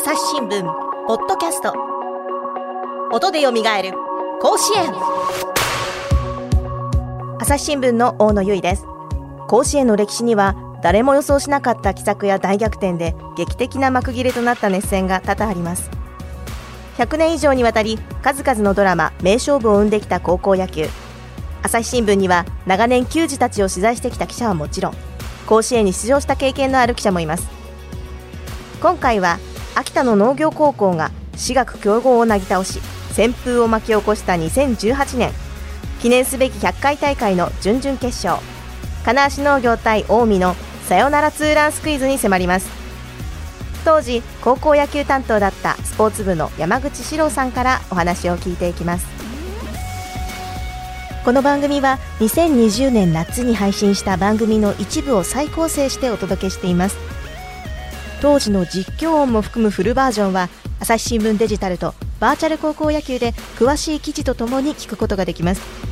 [0.00, 0.62] 朝日新聞
[1.08, 1.74] ポッドキャスト。
[3.12, 3.94] 音でよみがえる
[4.40, 4.94] 甲子園。
[7.40, 8.84] 朝日新聞の大野由依です。
[9.48, 15.90] 甲子園の歴史には誰も予想しなかった奇策や大逆転で劇的な幕切れとなった熱戦が多々あります。
[16.98, 20.86] 100年以上にわたり数々のドラマ名勝負を生んできた高校野球。
[21.64, 24.94] 朝日新聞には長年球児たちを取材してきた記者はもちろん
[25.48, 27.48] 甲子園に出場した経験のある記者もいます。
[28.80, 29.40] 今回は
[29.78, 35.30] 秋田の農業高校が私学強豪をなぎ倒し旋風を巻き起こした2018年。
[36.00, 38.42] 記念すべき100回大会の準々決勝。
[39.04, 40.56] 金足農業対近江の
[40.88, 42.68] サヨナラツーランスクイズに迫ります。
[43.84, 49.06] 当時高校野球担当だったスポーツ部の山口史郎さんからお話を聞いていきます。
[51.24, 57.17] この番組は2020年夏に配信した番組の一部を再構成してお届けしています。
[58.20, 60.48] 当時の実況音も含むフルバージョンは
[60.80, 65.87] 朝日新聞デジタルとバーチャル高校野球で詳しい記事とともに聞くことができます。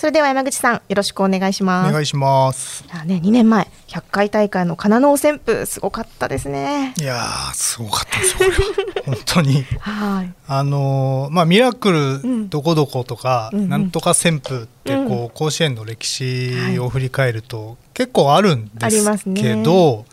[0.00, 1.90] それでは山口さんよろしくお願いします。
[1.90, 2.86] お願いします。
[2.86, 6.94] いやね2年前100回大会の金能旋風すごかったですね。
[6.98, 8.48] いやーすごかったですよ
[9.04, 9.62] 本当に。
[9.78, 10.32] はい。
[10.46, 13.68] あのーまあミラクルどこどことか、うんうん。
[13.68, 20.06] なんとか旋風ってこう、甲子園の歴史を振り返ると結構あるんでありますけど、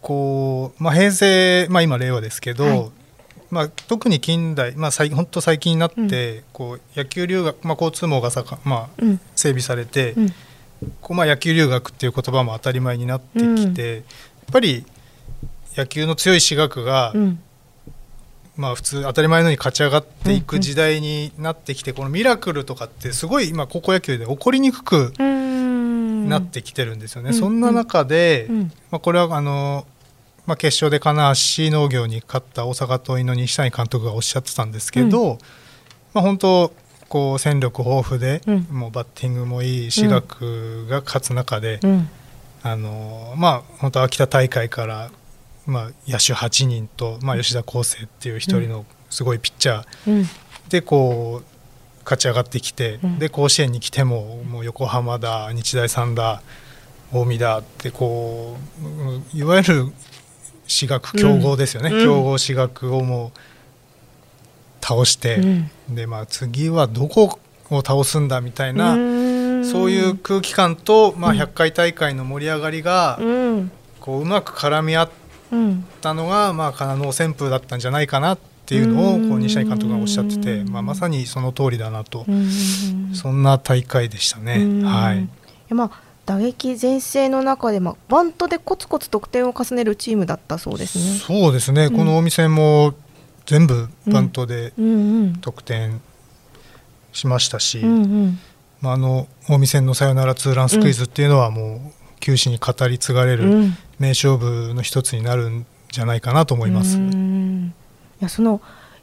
[0.00, 2.90] こうまあ平成まあ今令和ですけど、はい
[3.52, 9.20] まあ、特に近代、まあ、最本当最近になって、こう野球留学、まあ、交通網がさか、まあ、うん。
[9.36, 10.28] 整備されて、うん。
[11.02, 14.02] こうまあ野球留学っていう言葉も当たり前になってきて、やっ
[14.50, 14.86] ぱり
[15.76, 17.40] 野球の強い私学が、うん。
[18.56, 27.28] まあ、普通当たり前のように勝ち上がっていく時代になってきて、このミラクルとかってすごい今高校野球で起こりにくくなってきてるんですよね。
[27.28, 27.34] うん。
[27.34, 28.72] そんな中で、うん。
[28.90, 29.86] まあ、これはあの、
[30.46, 35.38] まあ、決勝で金足農業に勝った大阪桐蔭の西谷監督がおっしゃってたんですけど、
[36.14, 36.72] まあ、本当
[37.12, 38.66] こう戦力豊富で、うん。
[38.70, 42.08] もうバッティングもいい私学が勝つ中で、うん。
[42.62, 45.10] あのまあ本当秋田大会から、
[45.66, 50.24] まあ、野手8人と、まあ、吉田康生っていう一人のすごいピッチャーうん。
[50.70, 53.18] でこう勝ち上がってきて、うん。
[53.18, 56.42] で甲子園に来てももう横浜だ日大三だ
[57.12, 59.92] 近江だってこううんいわゆる
[60.66, 63.38] 私学強豪ですよね、強豪私学をもう
[64.84, 65.40] 倒して、
[65.88, 67.38] でまあ、次はどこ
[67.70, 68.94] を倒すんだみたいな、
[69.64, 73.72] そういう空気感と、まあ、100回大会の盛り上がりが、うん
[74.02, 75.10] こううまく絡み合っ
[76.00, 82.26] たのが、まあ、金能旋風だったんじゃないかなっていうのをこう西谷監督がおっしゃってて、まあ、まさにその通りだなと、
[83.14, 84.84] そんな大会でしたね。
[84.84, 85.28] はい
[85.72, 91.18] まあ打撃全盛の中で、まあ、バントでコツコツ得点を重ねるチームだったそうですね。
[91.18, 91.96] そうですね、ん。
[91.96, 92.94] このお店も
[93.46, 94.72] 全部バントで
[95.40, 96.00] 得点
[97.12, 97.84] しましたし、
[98.80, 103.76] まあ、あの近江戦のサヨナラツーランスクイズっていうのはもう球史に語り継がれるうん。
[103.98, 106.96] 名勝負の一つになるんじゃないかなと思います。
[106.96, 107.74] うん。
[108.20, 108.60] いやその、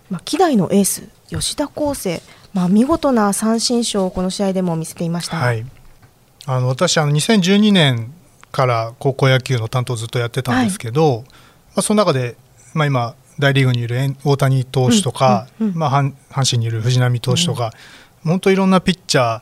[0.10, 2.22] まあ、希代のエース吉田康生、
[2.54, 5.38] まあ、見事な三振ショーをこの試合でも見せていました。
[5.38, 5.66] はい、
[6.52, 8.12] あの私あの2012年
[8.52, 11.34] から高校野球の担当をずっとやってたんですけど、ま
[11.76, 12.38] あ、その中で、
[12.74, 15.80] まあ、今大リーグにいる大谷投手とか、うんうんうん。
[15.80, 17.72] まあ、阪阪神にいる藤浪投手とか、
[18.24, 19.42] 本当いろんなピッチャ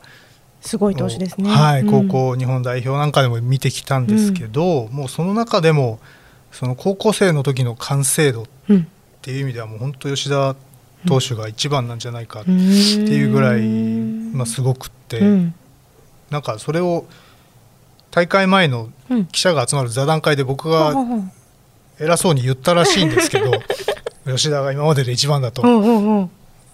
[0.60, 1.48] すごい投手ですね。
[1.48, 2.08] はい、うん。
[2.08, 6.00] 高校日本代表なんかでも見てきたんですけど、もうその中でも
[6.52, 8.86] その高校生の時の完成度っうん。
[9.22, 10.54] ていう意味ではもう本当吉田
[11.06, 15.54] 投手が一番なんじゃないかってうんいうぐらい、まあ、すごくって、うん
[16.30, 17.06] なんかそれを
[18.10, 19.26] 大会前のうん。
[19.26, 20.92] 記者が集まる座談会で僕が
[21.98, 23.50] 偉そうに言ったらしいんですけど
[24.26, 25.62] 吉田が今までで一番だと。
[25.62, 26.30] うんうんうん。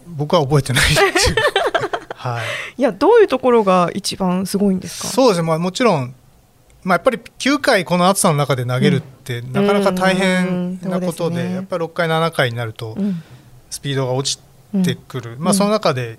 [0.08, 1.10] 僕は覚えてないっていう。
[2.16, 2.44] はい。
[2.78, 5.08] いやどういうところが一番すごいんですか？
[5.08, 6.14] そうですね、まあ、もちろん、
[6.82, 11.54] まあ、やっぱり9回この暑さの中で投げるってなかなか大変なことで,、うんそうですね。
[11.54, 13.22] やっぱり6回7回になるとうん。
[13.70, 14.40] スピードが落ち
[14.84, 15.56] てくる、まあ、うん。
[15.56, 16.18] その中で、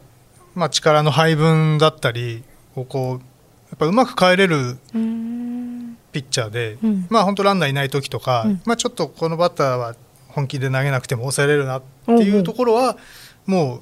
[0.56, 2.44] まあ、力の配分だったり
[2.76, 3.26] をこう
[3.70, 5.98] やっぱうまく変えれるうん。
[6.12, 7.08] ピッチャーで、うん。
[7.10, 8.62] まあ本当ランナーいない時とか、うん。
[8.66, 9.96] まあ、ちょっとこのバッターは
[10.30, 12.98] 本気で投げなくても抑えれるなっていうところは
[13.46, 13.82] も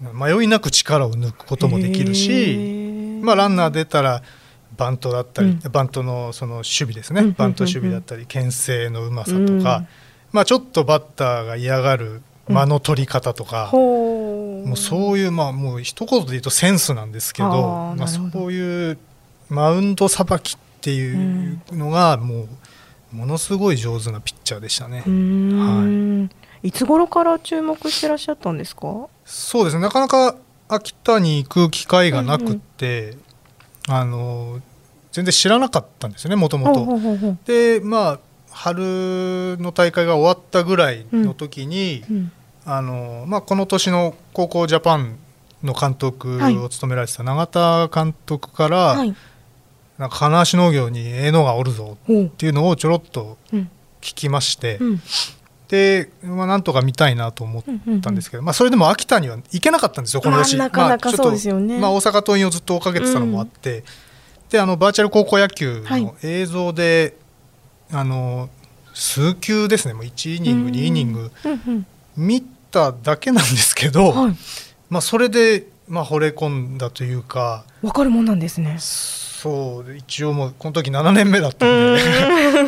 [0.00, 4.22] う迷いなく力を抜くこともできるし、まあ、ランナー出たら
[4.76, 5.60] バントだったり、うん。
[5.70, 7.32] バントのその守備ですね、うん。
[7.34, 9.62] バント守備だったり牽制のうまさとか、うん。
[10.32, 18.98] まあ、ちょっとバッターが嫌がる間の取り方とか、もうそういうまあもう一言で言うとセンスなんですけどまあ、そういう
[19.48, 22.48] マウンドさばきっていうのがも
[23.12, 25.02] うものすごい上手なピッチャーでしたね。
[25.06, 26.28] は
[26.62, 29.08] い、いつ頃から注目してらっしゃったんですか？
[29.24, 29.82] そうですね。
[29.82, 30.36] なかなか
[30.68, 33.16] 秋田に行く機会がなくて、
[33.88, 34.60] うんうん、あの
[35.12, 37.36] 全然知らなかったんですよねもともと。
[37.46, 42.16] でまあ春の大会が終わったぐらいの時に、うん。
[42.16, 42.32] うん、
[42.70, 45.16] あのまあ、この年の高校ジャパン
[45.62, 49.14] の監督を務められてた永田監督から、はい、
[49.96, 53.38] なんか金足農業にええのがおるぞっていうのをちょろっと
[54.02, 55.00] 聞きまして、うん、
[55.68, 57.64] で、まあ、なんとか見たいなと思っ
[58.02, 63.82] たんですけど、まあ、それでも秋田には行けなかったんですよこの年、なかなかそうですよね、まあ、大阪桐蔭をずっと追っかけてたのもあって、
[64.50, 67.16] であのバーチャル高校野球の映像で、
[67.90, 68.50] はい、あの
[68.92, 69.94] 数球ですね。
[69.94, 71.30] もう1イニング2イニング
[72.18, 74.36] 見ただけなんですけど、はい、
[74.90, 78.76] まあ、それで、まあ、惚れ込んだというか分かるもんなんですね。
[78.78, 82.00] そう一応もうこの時7年目だったんで、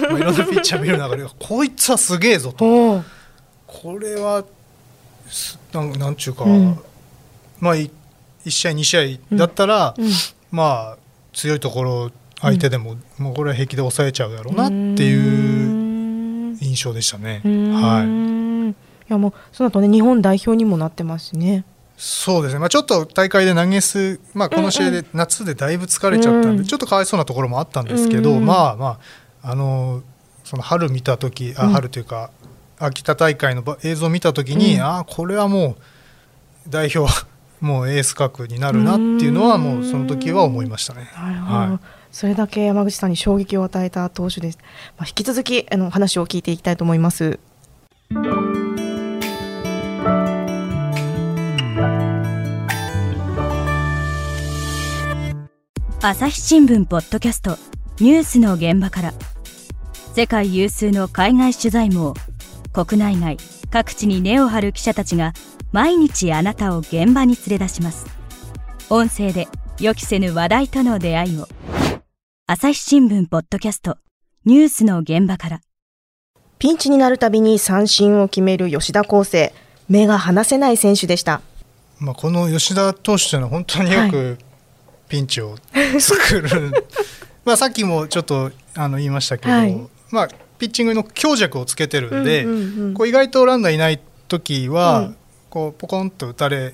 [0.08, 3.02] まあ、いろんなピッチャー見る中でこいつはすげえぞと。
[3.66, 4.44] これは
[5.72, 6.78] なんなんちゅうか、うん、
[7.58, 7.90] まあ1
[8.48, 10.04] 試合2試合だったら、うん。
[10.04, 10.12] うん、
[10.50, 10.98] まあ
[11.32, 12.10] 強いところ
[12.40, 17.42] 相手でも、もうこれは平気で抑えちゃうだろうなっていう印象でしたね。
[17.44, 18.49] はい、い
[19.12, 21.64] やもうその後ね日本代表にもなってますしね。
[21.96, 28.98] そうですね、まあ、ちょっと大会で投げす、まあ、この試合で夏でだいぶ疲れちゃったんで、ちょっとかわいそうなところもあったんですけど、まあま
[29.42, 30.02] ああの
[30.44, 32.30] その春見た時あ春というか、
[32.78, 35.76] 秋田大会の映像を見た時に、うん、ああこれはも
[36.66, 37.12] う代表
[37.60, 41.10] もうエース格になるなっていうのはもうその時は思いましたね。
[41.12, 44.58] はい、それだけ山口さんに衝撃を与えた投手です。
[44.96, 47.38] まあ、引き続きあの話を聞いていきたいと思います。
[56.02, 57.58] 朝日新聞ポッドキャスト
[57.98, 59.12] ニュースの現場から。
[60.14, 62.14] 世界有数の海外取材網
[62.72, 63.36] 国内外
[63.70, 65.34] 各地に根を張る記者たちが
[65.72, 68.06] 毎日あなたを現場に連れ出します。
[68.88, 69.46] 音声で
[69.78, 71.46] 予期せぬ話題との出会いを。
[72.46, 73.98] 朝日新聞ポッドキャスト
[74.46, 75.60] ニュースの現場から。
[76.58, 79.52] ピンチになるたびに三振を決める吉田康生
[79.90, 81.42] 目が離せない選手でした、
[81.98, 84.49] まあ、この吉田投手というのは本当によく、はい
[85.10, 85.56] ピンチを
[85.98, 86.72] 作る。
[87.44, 89.76] まあさっきもちょっとあの言いましたけど、はい、
[90.10, 90.28] まあ、
[90.58, 95.16] ピッチングの強弱をつけてるんで、うんうんうん、こう意外とランナーいない時は、うん、
[95.50, 96.72] こうポコンと打たれ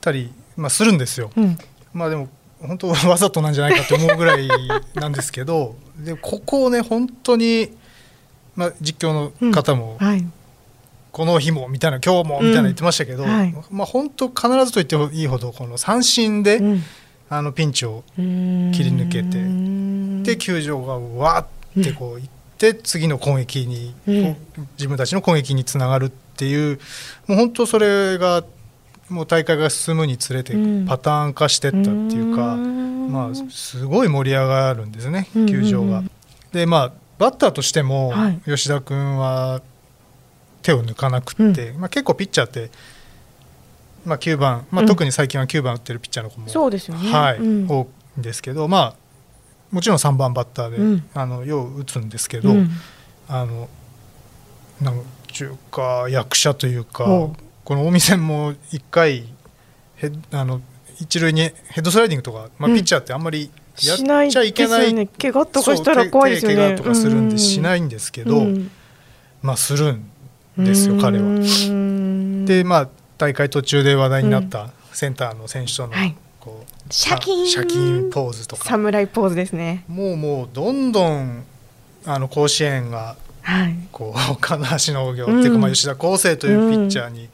[0.00, 1.32] たり、まあ、するんですよ。
[1.36, 1.58] うん、
[1.92, 2.28] まあでも
[2.60, 4.48] 本当わざとなんじゃないかと思うぐらい
[4.94, 7.72] なんですけど でここをね本当に、
[8.54, 10.06] まあ、実況の方も、うん。
[10.06, 10.24] はい、
[11.10, 16.60] この日もみたいな今日もみたいな言ってましたけど、はい、まあ本当必ずと言っていいほどこの三振で、
[17.30, 19.38] あのピンチを切り抜けて。
[20.22, 21.46] で球場がわ
[21.78, 22.28] ってこういっ
[22.58, 23.94] て、次の攻撃に、
[24.76, 26.78] 自分たちの攻撃につながるっていう
[27.26, 28.44] もう本当それが
[29.08, 30.54] もう大会が進むにつれて
[30.86, 36.02] パターン化してったっていうか、まあ、すごい盛り上がるんですね球場が。
[36.52, 38.12] でまあバッターとしても
[38.46, 39.62] 吉田君は
[40.62, 42.70] 手を抜かなくって、まあ、結構ピッチャーって
[44.04, 48.94] まあ、9番、まあ、特に最近は9番打ってるピッチャーの子も、そうですよね、はい多いんですけど、まあ、
[49.70, 52.70] もちろん3番バッターで、うん、あのよう打つんですけど、うん、
[53.28, 53.68] あの
[54.80, 57.04] なんちゅうか役者というか
[57.64, 59.28] この近江戦も1回
[59.96, 60.60] ヘあの
[60.98, 63.50] 一塁にヘッドスライディングとか、まあ、ピッチャーってあんまり
[63.82, 66.56] やっちゃいけない、ね、怪我とかしたら怖いですよね。
[66.56, 68.44] 怪我とかするんでしないんですけど、
[69.40, 70.10] まあするん
[70.58, 71.38] ですよ彼は。
[72.44, 72.88] でまあ
[73.20, 75.92] 大会途中で話題になったセンターの選手との、
[76.40, 77.46] こうシャキン。
[77.46, 78.64] シャキンポーズとか。
[78.64, 79.84] 侍ポーズですね。
[79.88, 81.44] もうもうどんどん
[82.06, 87.28] あの甲子園が、はい、こう 金橋農業っていうか、まあ、吉田康生というピッチャーに、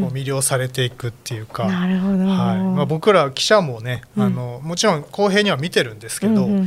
[0.00, 1.72] こう魅了されていくっていうか、はい。
[1.96, 6.66] まあ、僕ら記者もね、あのもちろん公平には見てるんですけど、う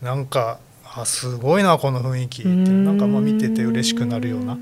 [0.00, 0.58] なんか
[0.96, 4.56] あすごいなこの雰囲気ってなんかまあ見てて嬉しくなるような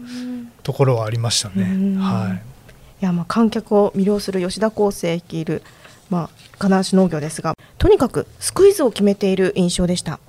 [0.65, 1.99] ところはありましたね。
[2.01, 2.52] はいい
[3.05, 5.63] やまあ観客を魅了する吉田康生率いる、
[6.11, 10.21] まあ、金足農業ですがとにかくスクイズを決めている印象でした。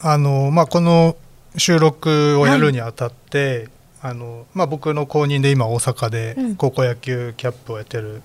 [0.00, 1.16] あの、まあ、この
[1.56, 3.68] 収録をやるにあたって、
[4.00, 8.20] はい、あのまあ、僕の後任で今大阪で高校野球キャップをやってる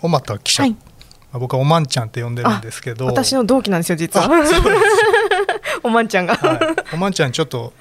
[0.00, 0.78] 小俣記者、はい、ま
[1.34, 3.06] あ、僕はおまんちゃんって呼んでるんですけど。
[3.06, 4.26] 私の同期なんですよ実は。
[5.84, 7.72] おまんちゃんが、はい、おまんちゃんちょっと、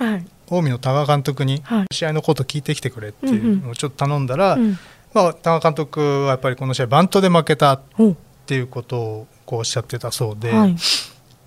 [0.47, 4.79] 近江の多賀監督に試合のこと聞いてきてくれっていうのをちょっと頼んだら、うんうん
[5.13, 7.81] まあ、田中監督はやっぱりこの試合バントで負けたっ
[8.45, 10.75] ていうことをこうおっしゃってたそうで、はい、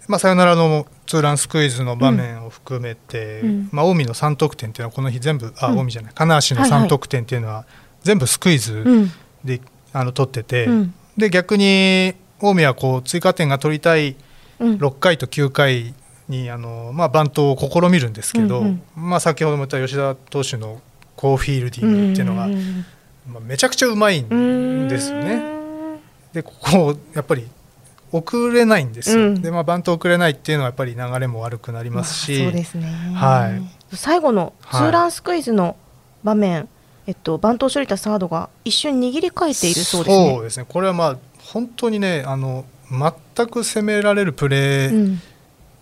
[0.08, 3.68] まあ、サヨナラのツーランスクイズの場面を含めて、うん。
[3.72, 7.64] まあ、近江の3得点っていうのはこの日全部あうん近江じゃない金足のはいはい3得点っていうのは
[8.02, 9.10] 全部スクイズうん。
[9.44, 9.60] で、
[9.92, 10.94] あの取ってて、うん。
[11.16, 14.16] で逆に近江はこう追加点が取りたい
[14.58, 14.76] うん。
[14.76, 15.94] 6回と9回
[16.28, 20.80] にあの、まあ、バントを試みるんですけど、うんまあ、先ほども言った吉田投手の
[21.16, 22.84] コーフィールディングっていうのが、ん
[23.26, 25.42] まあ、めちゃくちゃうまいんですよね。
[26.32, 27.46] でここやっぱり
[28.12, 29.42] 送れないんですよ、うん。
[29.42, 32.86] でまあ、バント送れないっていうのはやっぱり流れも悪くなりますし、まあそうですね。
[33.14, 33.48] は
[33.92, 33.96] い。
[33.96, 35.76] 最後のツはいーランスクイズの
[36.22, 36.68] 場面、
[37.06, 40.34] えっとバントを処理したサードが一瞬握り替えているそうですね。
[40.34, 40.66] そうですね。
[40.68, 45.20] これはまあ本当にねあの全く攻められるプレーうん。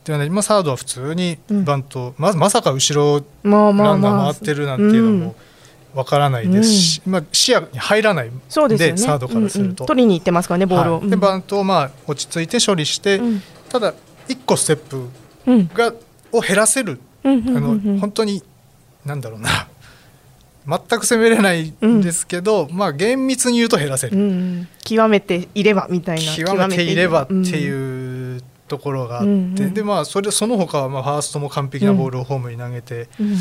[0.05, 1.65] ではない、まあ、サードは普通にうん。
[1.65, 4.33] バント、まずまさか後ろまあまランナあまあ。
[4.33, 5.35] ー回ってるなんていうのも
[5.95, 8.97] わからないですし、まあ、視野に入らないそうでね。
[8.97, 9.69] サードからすると。
[9.69, 9.87] うんうん。
[9.87, 11.01] 取りに行ってますからねボールを。
[11.01, 13.43] はいでバントをまあ落ち着いて処理して、うん。
[13.69, 13.95] ただ
[14.29, 15.09] 1個ステップ
[15.47, 15.69] うん。
[15.73, 15.93] が
[16.33, 18.43] を減らせる、うんうんうんあの本当に
[19.05, 19.69] なんだろうな。
[20.65, 24.69] 全く攻めれないんですけど、まあ厳密に言うと減らせる、うんうん。
[24.85, 26.37] 極めていればみたいな。
[26.37, 27.45] 極めていればってうん。
[27.45, 29.75] いうところがあって、うんうん。
[29.75, 33.37] でまあそれその他はまあファーストも完璧なボールをホームに投げてうん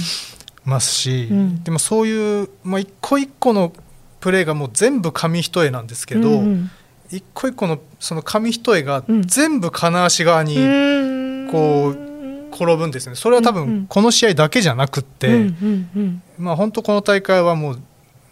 [0.65, 1.63] ますし、うん。
[1.63, 3.74] でもそういう、まあ、一個一個の
[4.20, 6.70] プレーがもう全部紙一重なんですけど、うん
[7.13, 9.22] 一個一個のその紙一重がうん。
[9.24, 11.50] 全部金足側にうん。
[11.51, 12.12] こう
[12.53, 13.15] 転ぶんですね。
[13.15, 13.65] それは多うんうん。
[13.65, 16.22] 分この試合だけじゃなくって、うんうんうん。
[16.38, 17.80] まあ本当この大会はもう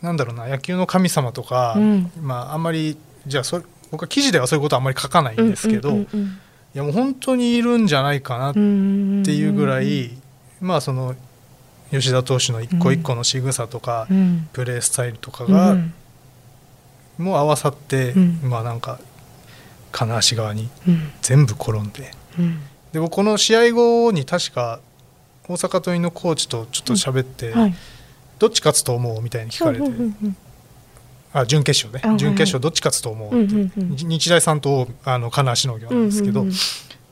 [0.01, 2.12] なんだろうな野球の神様とか、うん。
[2.21, 6.07] まああんまりじゃあそれ僕は記事ではそういうことはあんまり書かないんですけど、うん
[6.75, 10.12] いやもう本当にいるんじゃないかなっうんうんていうぐらい、
[10.62, 11.15] まあその
[11.91, 14.48] 吉田投手の一個一個の仕草とか、うん。
[14.53, 15.93] プレースタイルとかうが、ん。
[17.17, 18.39] もう合わさって、うん。
[18.43, 19.00] まあなんか
[19.91, 21.12] 金足側にうん。
[21.22, 22.12] 全部転んで。
[22.38, 22.60] うん。
[22.91, 24.79] で僕この試合後に確か
[25.48, 27.75] 大阪桐蔭のコーチとちょっと喋って、はい。
[28.38, 29.86] どっち勝つと思うみたいに聞かれて、
[31.34, 33.96] あ準決勝ね、準決勝どっち勝つと思うって、うんうんうん。
[33.98, 36.58] 日大さんとあの金足農業なんですけど、うんうんうん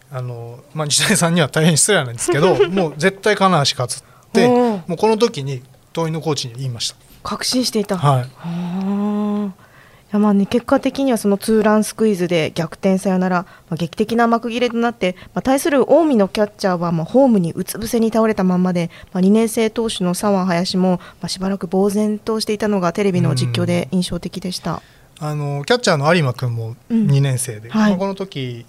[0.10, 5.62] あのまあ、日大さんには大変失礼なんですけど もう絶対金足勝つっておもーうこの時に
[5.94, 6.94] 桐蔭のコーチに言いまし
[7.24, 7.98] 確信していた。
[7.98, 8.08] た。
[8.08, 8.22] はい。
[8.22, 9.68] はあ
[10.08, 24.82] いやまあね、結果的にはそのツーランスクイズで逆転サヨナラ、まあ、劇的な幕切れとなって、まあ、対する近江のキャッチャーはまあホームにうつ伏せに倒れたまんまで、まあ、2年生投手の左腕林も、まあ、しばらく呆然としていたのがテレビの実況で印象的でした。
[25.20, 27.08] あのキャッチャーの有馬君もうん。
[27.08, 27.92] 2年生で、はい。
[27.92, 28.66] まあこの時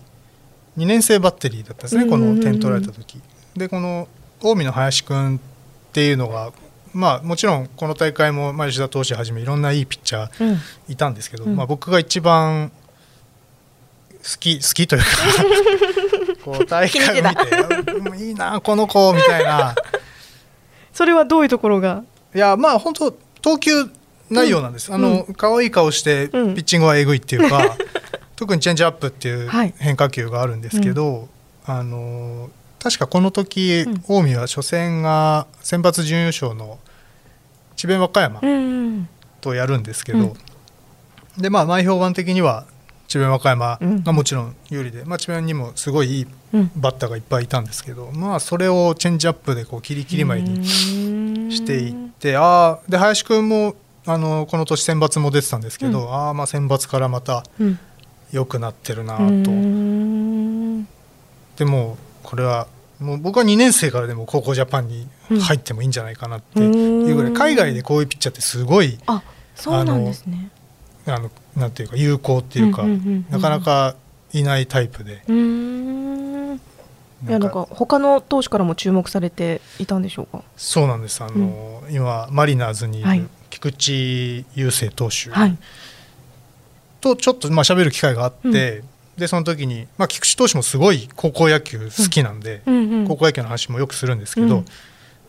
[0.77, 2.39] 2年生バッテリーだったんですね、うんうんうんうん。
[2.39, 3.21] この点取られた時。
[3.55, 4.09] でこの
[4.41, 6.53] 近江の林君っていうのが、
[6.93, 10.59] まあ、もちろんこの大会も、まあ、吉田投手はじめいろんないいピッチャーうん。
[10.89, 11.57] いたんですけど、うん。
[11.57, 12.71] まあ、僕が一番
[14.19, 15.07] 好き好きというか
[16.45, 19.75] こう大会を見てうんいいなこの子みたいな。
[20.93, 22.03] それはどういうところが、
[22.35, 23.71] いやまあ本当投球
[24.31, 26.55] 内容なんです、あの可愛い顔してピうん。
[26.55, 27.77] ッチングはえぐいっていうか、
[28.35, 29.75] 特にチェンジアップっていうはい。
[29.79, 31.29] 変化球があるんですけど、
[31.65, 32.51] あの
[32.83, 33.99] 確かこの時、うん。
[34.01, 36.79] 近江は初戦が選抜準優勝の
[37.77, 39.09] 智弁和歌山うん
[39.41, 40.37] とやるんですけど、
[41.37, 42.67] でまあ前評判的には
[43.07, 46.71] 智弁和歌山がもちろん有利で、まあ、智弁にもすごいいいうん。
[46.77, 53.75] バッターがいっぱいいたんですけど、まあそれをチェンジアップでこう切り切り前にしていって、ああで林くんも
[54.07, 57.79] あのこの年選抜も出てたんですけど、うああまあ選抜からまたうん。
[58.31, 60.85] 良くなってるなうと、ん。
[61.57, 62.67] でもこれは
[63.01, 65.07] もう僕は2年生からでも高校ジャパンに
[65.41, 69.23] 入ってもいいんじゃないかなっていうぐらい、うん海外でこういうピッチャーってすごいあ
[69.55, 70.51] そうなんですね。
[71.07, 73.95] あのなんていうか有効っていうか、うんうんうんうんなかなか
[74.33, 75.23] いないタイプで。
[77.27, 80.43] いやなんか他の投手からも注目されていたんでしょうか？
[80.57, 85.57] そうなんですあの、今マリナーズにいはいる菊池雄星投手はい。
[87.01, 88.85] とちょっとまあ喋る機会があって、
[89.19, 92.75] でその時に、まあ、菊池投手もすごい高校野球好きなんで、うん。
[92.75, 94.65] うん高校野球の話もよくするんですけど、うん。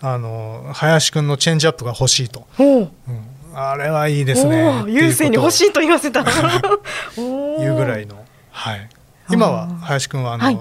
[0.02, 2.92] あの林くんのチェンジアップが欲しいと、おう。
[3.08, 3.24] うん。
[3.54, 4.84] あれはいいですね。
[4.88, 6.24] 優勢に欲しいいと言わせた。
[7.16, 8.04] というぐらい。
[8.04, 8.90] いの、はい、
[9.32, 10.60] 今は林くんはあの、はい。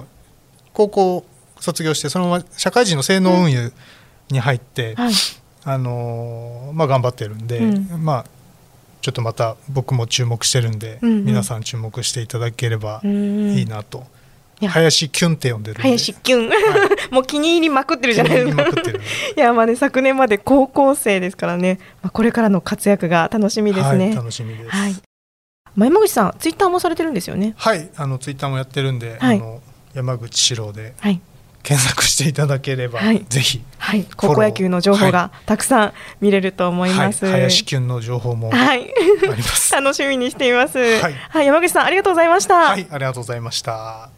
[0.73, 1.27] 高校
[1.61, 3.73] 卒業してそのまま社会人の性能運輸
[4.31, 5.13] に入って、はい。
[5.65, 8.05] あのーまあ、頑張ってるんで、うん。
[8.05, 8.25] まあ
[9.01, 14.07] ちょっとまた僕も注目してるんで、うんうん皆さん注目していただければうんいいなと、
[14.67, 16.51] 林キュンって呼んでる林キュン。
[17.13, 18.65] もう気に入りまくってるじゃないですか。
[19.37, 21.79] いやまあね昨年まで高校生ですからね。
[22.03, 24.07] まあこれからの活躍が楽しみですね。
[24.07, 24.71] はい、楽しみです。
[24.71, 24.97] はい。
[25.77, 27.55] 前山口さんツイッターもされてるんですよね。
[27.57, 29.61] はい、あのツイッターもやってるんで、はいあの
[29.95, 31.21] 山口史郎ではい
[31.69, 37.27] 検索していただければ、はいぜひ、はい、高校野球の情報がはたくさん見れると思いはい、ます。
[37.27, 38.93] 林キュンの情報もあはい、り
[39.37, 39.71] ます。
[39.77, 40.79] 楽しみにしています。
[40.79, 42.55] はいはい、山口さんありがとうございました。
[42.55, 44.09] はい、ありがとうございました。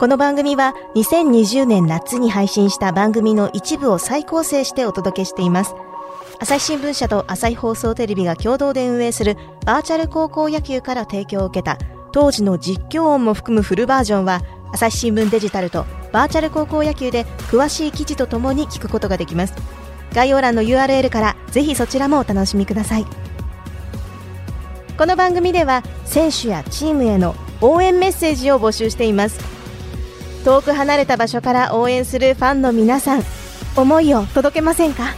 [0.00, 5.76] この番組は2020年夏に配信した番組の一部を再構成してお届けしています。
[6.42, 11.78] 朝日新聞社と朝日放送テレビが共同で運営するバーチャル高校野球から提供を受けた
[12.10, 19.54] 当時の実況音も含むフルバージョンは朝日新聞デジタルとバーチャル高校野球で詳しい記事とともに聞くことができます。
[20.14, 23.06] 概要欄の URL からぜひそちらもお楽しみください。
[24.98, 29.38] この番組では選手やチームへの応援メッセージを募集しています。
[30.44, 33.22] 遠く離れた場所から応援するファンの皆さん
[33.76, 35.14] 思いを届けませんか？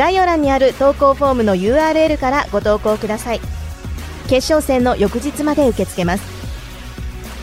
[0.00, 3.40] 概要欄にある投稿フォームの URL からご投稿ください。
[4.30, 6.24] 決勝戦の翌日まで受け付けます。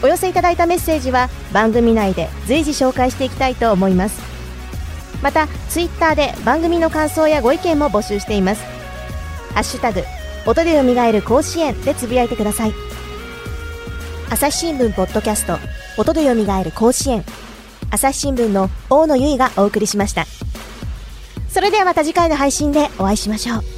[0.02, 4.20] お寄せいただいたメッセージは番組内で随時紹介していきたいと思います。
[5.22, 8.64] またツイッターで番組の感想やご意見も募集しています。
[9.54, 10.02] ハッシュタグ
[10.48, 12.74] 音で蘇る甲子園でつぶやいてください。
[14.32, 15.60] 朝日新聞ポッドキャスト
[16.02, 17.24] 音で蘇る甲子園。
[17.92, 20.26] 朝日新聞の大野由依がお送りしました。
[21.58, 23.77] それではまた次回の配信でお会いしましょう。